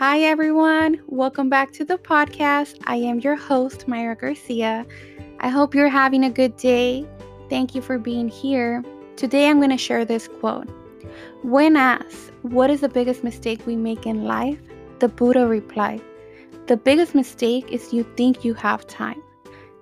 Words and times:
Hi, 0.00 0.20
everyone. 0.22 1.02
Welcome 1.08 1.50
back 1.50 1.72
to 1.72 1.84
the 1.84 1.98
podcast. 1.98 2.78
I 2.84 2.96
am 2.96 3.20
your 3.20 3.36
host, 3.36 3.86
Mayra 3.86 4.18
Garcia. 4.18 4.86
I 5.40 5.50
hope 5.50 5.74
you're 5.74 5.90
having 5.90 6.24
a 6.24 6.30
good 6.30 6.56
day. 6.56 7.06
Thank 7.50 7.74
you 7.74 7.82
for 7.82 7.98
being 7.98 8.26
here. 8.26 8.82
Today, 9.16 9.46
I'm 9.46 9.58
going 9.58 9.68
to 9.68 9.76
share 9.76 10.06
this 10.06 10.26
quote 10.26 10.70
When 11.42 11.76
asked, 11.76 12.32
What 12.40 12.70
is 12.70 12.80
the 12.80 12.88
biggest 12.88 13.22
mistake 13.22 13.66
we 13.66 13.76
make 13.76 14.06
in 14.06 14.24
life? 14.24 14.58
the 15.00 15.08
Buddha 15.08 15.46
replied, 15.46 16.00
The 16.66 16.78
biggest 16.78 17.14
mistake 17.14 17.70
is 17.70 17.92
you 17.92 18.04
think 18.16 18.42
you 18.42 18.54
have 18.54 18.86
time. 18.86 19.22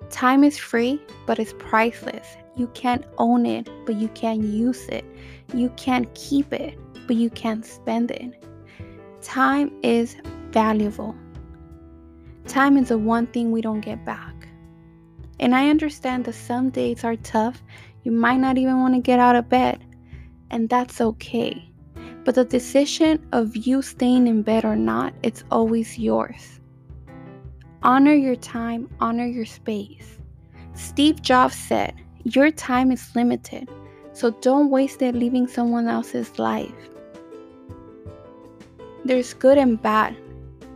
Time 0.09 0.43
is 0.43 0.57
free, 0.57 1.01
but 1.27 1.39
it's 1.39 1.53
priceless. 1.59 2.27
You 2.57 2.67
can't 2.73 3.05
own 3.19 3.45
it, 3.45 3.69
but 3.85 3.95
you 3.95 4.09
can 4.09 4.43
use 4.51 4.85
it. 4.89 5.05
You 5.53 5.69
can't 5.77 6.13
keep 6.13 6.51
it, 6.51 6.77
but 7.07 7.15
you 7.15 7.29
can 7.29 7.63
spend 7.63 8.11
it. 8.11 8.33
Time 9.21 9.71
is 9.83 10.15
valuable. 10.51 11.13
Time 12.47 12.77
is 12.77 12.87
the 12.87 12.97
one 12.97 13.27
thing 13.27 13.51
we 13.51 13.61
don't 13.61 13.81
get 13.81 14.05
back. 14.05 14.47
And 15.41 15.53
I 15.53 15.69
understand 15.69 16.23
that 16.25 16.33
some 16.33 16.69
days 16.69 17.03
are 17.03 17.17
tough. 17.17 17.61
You 18.03 18.13
might 18.13 18.37
not 18.37 18.57
even 18.57 18.79
want 18.79 18.95
to 18.95 19.01
get 19.01 19.19
out 19.19 19.35
of 19.35 19.49
bed, 19.49 19.83
and 20.51 20.69
that's 20.69 21.01
okay. 21.01 21.69
But 22.23 22.35
the 22.35 22.45
decision 22.45 23.27
of 23.33 23.57
you 23.57 23.81
staying 23.81 24.27
in 24.27 24.41
bed 24.41 24.63
or 24.63 24.77
not, 24.77 25.13
it's 25.21 25.43
always 25.51 25.99
yours. 25.99 26.61
Honor 27.83 28.13
your 28.13 28.35
time, 28.35 28.89
honor 29.01 29.25
your 29.25 29.45
space. 29.45 30.17
Steve 30.73 31.21
Jobs 31.21 31.55
said, 31.55 31.93
Your 32.23 32.51
time 32.51 32.91
is 32.91 33.15
limited, 33.15 33.69
so 34.13 34.31
don't 34.31 34.69
waste 34.69 35.01
it 35.01 35.13
living 35.13 35.45
someone 35.45 35.87
else's 35.87 36.39
life. 36.39 36.89
There's 39.09 39.33
good 39.33 39.57
and 39.57 39.81
bad 39.81 40.15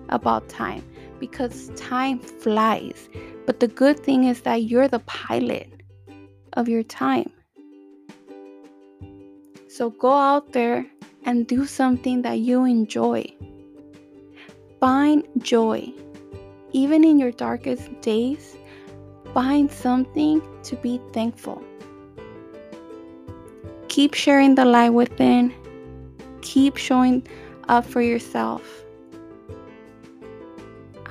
about 0.09 0.49
time 0.49 0.83
because 1.19 1.69
time 1.75 2.17
flies. 2.17 3.07
But 3.45 3.59
the 3.59 3.67
good 3.67 3.99
thing 3.99 4.23
is 4.23 4.41
that 4.41 4.63
you're 4.63 4.87
the 4.87 5.05
pilot 5.05 5.69
of 6.53 6.67
your 6.67 6.81
time. 6.81 7.29
So 9.67 9.91
go 9.91 10.11
out 10.11 10.51
there 10.51 10.83
and 11.25 11.45
do 11.45 11.67
something 11.67 12.23
that 12.23 12.39
you 12.39 12.65
enjoy. 12.65 13.23
Find 14.79 15.23
joy. 15.37 15.93
Even 16.71 17.03
in 17.03 17.19
your 17.19 17.33
darkest 17.33 17.87
days, 18.01 18.55
find 19.35 19.71
something 19.71 20.41
to 20.63 20.75
be 20.77 20.99
thankful. 21.13 21.63
Keep 23.89 24.15
sharing 24.15 24.55
the 24.55 24.65
light 24.65 24.89
within. 24.89 25.53
Keep 26.41 26.77
showing 26.77 27.27
up 27.69 27.85
for 27.85 28.01
yourself. 28.01 28.83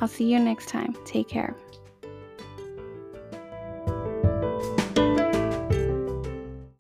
I'll 0.01 0.09
see 0.09 0.25
you 0.25 0.39
next 0.39 0.69
time. 0.69 0.97
Take 1.05 1.29
care. 1.29 1.55